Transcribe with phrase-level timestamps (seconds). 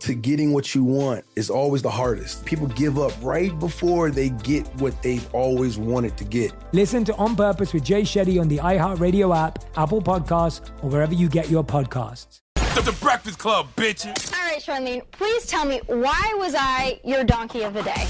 [0.00, 2.44] to getting what you want is always the hardest.
[2.44, 6.52] People give up right before they get what they've always wanted to get.
[6.72, 11.14] Listen to On Purpose with Jay Shetty on the iHeartRadio app, Apple Podcasts, or wherever
[11.14, 12.40] you get your podcasts.
[12.74, 14.32] The, the Breakfast Club, bitches.
[14.32, 18.06] All right, Charlene, please tell me why was I your donkey of the day?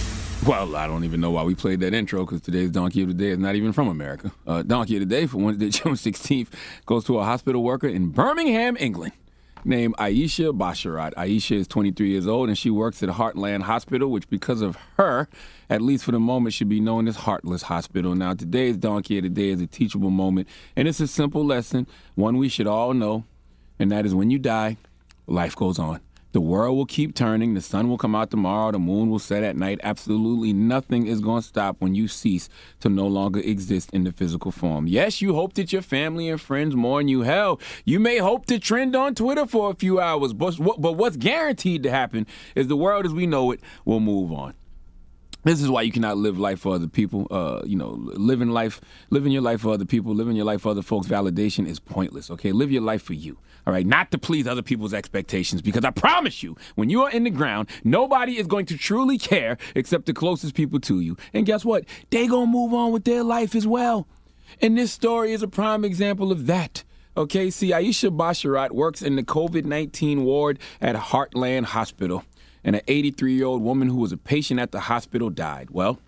[0.46, 3.14] Well, I don't even know why we played that intro because today's Donkey of the
[3.14, 4.30] Day is not even from America.
[4.46, 6.48] Uh, Donkey of the Day for Wednesday, June 16th
[6.84, 9.12] goes to a hospital worker in Birmingham, England
[9.66, 11.14] named Aisha Basharat.
[11.14, 15.28] Aisha is 23 years old and she works at Heartland Hospital, which, because of her,
[15.68, 18.14] at least for the moment, should be known as Heartless Hospital.
[18.14, 21.86] Now, today's Donkey of the Day is a teachable moment, and it's a simple lesson,
[22.14, 23.24] one we should all know,
[23.78, 24.76] and that is when you die,
[25.26, 26.00] life goes on.
[26.36, 27.54] The world will keep turning.
[27.54, 28.70] The sun will come out tomorrow.
[28.70, 29.80] The moon will set at night.
[29.82, 32.50] Absolutely nothing is going to stop when you cease
[32.80, 34.86] to no longer exist in the physical form.
[34.86, 37.22] Yes, you hope that your family and friends mourn you.
[37.22, 40.34] Hell, you may hope to trend on Twitter for a few hours.
[40.34, 44.30] But, but what's guaranteed to happen is the world as we know it will move
[44.30, 44.52] on.
[45.46, 47.28] This is why you cannot live life for other people.
[47.30, 48.80] Uh, you know, living life,
[49.10, 51.06] living your life for other people, living your life for other folks.
[51.06, 52.32] Validation is pointless.
[52.32, 53.38] Okay, live your life for you.
[53.64, 55.62] All right, not to please other people's expectations.
[55.62, 59.18] Because I promise you, when you are in the ground, nobody is going to truly
[59.18, 61.16] care except the closest people to you.
[61.32, 61.84] And guess what?
[62.10, 64.08] They gonna move on with their life as well.
[64.60, 66.82] And this story is a prime example of that.
[67.16, 72.24] Okay, see, Aisha Basharat works in the COVID 19 ward at Heartland Hospital
[72.66, 75.70] and an 83 year old woman who was a patient at the hospital died.
[75.70, 75.98] Well,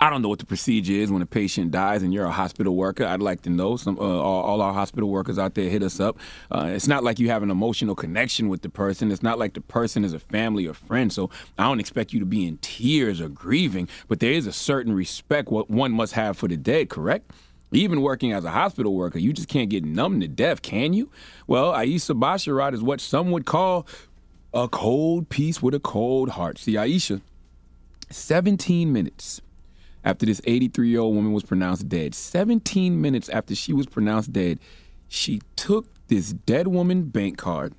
[0.00, 2.74] I don't know what the procedure is when a patient dies and you're a hospital
[2.74, 3.04] worker.
[3.04, 3.76] I'd like to know.
[3.76, 6.18] Some uh, all, all, our hospital workers out there hit us up.
[6.50, 9.12] Uh, it's not like you have an emotional connection with the person.
[9.12, 11.12] It's not like the person is a family or friend.
[11.12, 11.28] So
[11.58, 13.86] I don't expect you to be in tears or grieving.
[14.08, 16.88] But there is a certain respect what one must have for the dead.
[16.88, 17.30] Correct?
[17.70, 21.10] Even working as a hospital worker, you just can't get numb to death, can you?
[21.46, 23.86] Well, Aisha Basharat is what some would call
[24.54, 26.58] a cold piece with a cold heart.
[26.58, 27.20] See, Aisha,
[28.10, 29.42] 17 minutes
[30.04, 34.32] after this 83 year old woman was pronounced dead, 17 minutes after she was pronounced
[34.32, 34.60] dead,
[35.08, 37.74] she took this dead woman bank card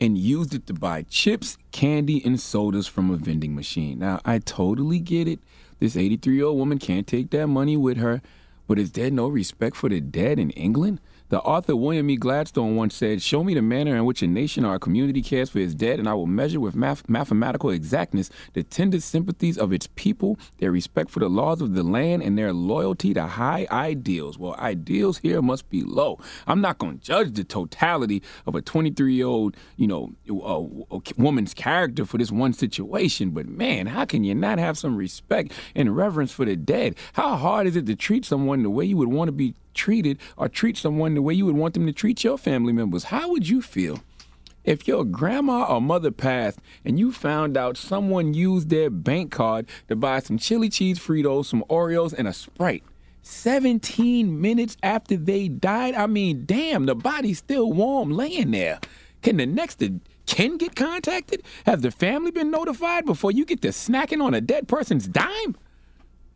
[0.00, 3.98] and used it to buy chips, candy, and sodas from a vending machine.
[3.98, 5.40] Now, I totally get it.
[5.80, 8.20] This 83 year old woman can't take that money with her,
[8.66, 11.00] but is there no respect for the dead in England?
[11.30, 12.16] The author William E.
[12.16, 15.50] Gladstone once said, Show me the manner in which a nation or a community cares
[15.50, 19.70] for its dead, and I will measure with math- mathematical exactness the tender sympathies of
[19.70, 23.66] its people, their respect for the laws of the land, and their loyalty to high
[23.70, 24.38] ideals.
[24.38, 26.18] Well, ideals here must be low.
[26.46, 30.14] I'm not going to judge the totality of a 23 year old, you know,
[31.18, 35.52] woman's character for this one situation, but man, how can you not have some respect
[35.74, 36.96] and reverence for the dead?
[37.12, 40.18] How hard is it to treat someone the way you would want to be treated
[40.36, 43.04] or treat someone the way you would want them to treat your family members.
[43.04, 44.00] How would you feel
[44.64, 49.66] if your grandma or mother passed and you found out someone used their bank card
[49.86, 52.82] to buy some chili cheese Fritos, some Oreos, and a Sprite?
[53.22, 55.94] 17 minutes after they died?
[55.94, 58.80] I mean, damn, the body's still warm laying there.
[59.22, 59.82] Can the next
[60.26, 61.42] kin get contacted?
[61.66, 65.56] Has the family been notified before you get to snacking on a dead person's dime?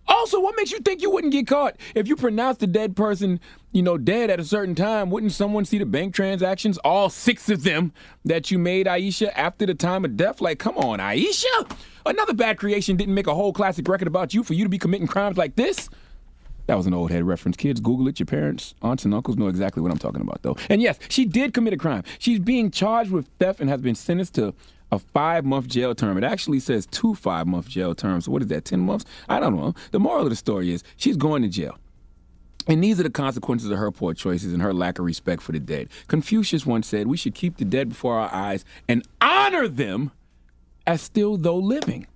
[0.08, 3.40] Also, what makes you think you wouldn't get caught if you pronounce the dead person,
[3.72, 5.10] you know, dead at a certain time?
[5.10, 7.92] Wouldn't someone see the bank transactions, all six of them,
[8.24, 10.40] that you made Aisha after the time of death?
[10.40, 11.76] Like, come on, Aisha!
[12.04, 14.78] Another bad creation didn't make a whole classic record about you for you to be
[14.78, 15.88] committing crimes like this.
[16.66, 17.56] That was an old head reference.
[17.56, 18.18] Kids, Google it.
[18.18, 20.56] Your parents, aunts, and uncles know exactly what I'm talking about, though.
[20.68, 22.04] And yes, she did commit a crime.
[22.18, 24.54] She's being charged with theft and has been sentenced to
[24.92, 26.16] a five month jail term.
[26.18, 28.28] It actually says two five month jail terms.
[28.28, 29.04] What is that, 10 months?
[29.28, 29.74] I don't know.
[29.90, 31.78] The moral of the story is she's going to jail.
[32.68, 35.50] And these are the consequences of her poor choices and her lack of respect for
[35.50, 35.88] the dead.
[36.06, 40.12] Confucius once said, We should keep the dead before our eyes and honor them
[40.86, 42.06] as still though living.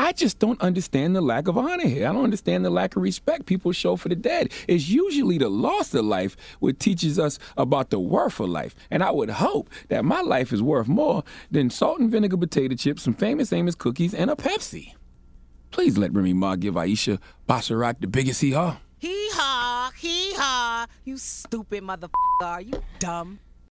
[0.00, 2.08] I just don't understand the lack of honor here.
[2.08, 4.52] I don't understand the lack of respect people show for the dead.
[4.68, 8.76] It's usually the loss of life which teaches us about the worth of life.
[8.92, 12.76] And I would hope that my life is worth more than salt and vinegar potato
[12.76, 14.94] chips, some famous Amos cookies, and a Pepsi.
[15.72, 17.18] Please let Remy Ma give Aisha
[17.48, 18.76] Basharat the biggest hee haw.
[18.98, 20.86] Hee haw, hee haw.
[21.04, 22.10] You stupid motherfucker.
[22.42, 23.40] Are you dumb?